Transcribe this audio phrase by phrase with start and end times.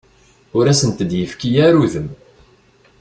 [0.57, 2.07] Ur asent-d-yefki ara udem.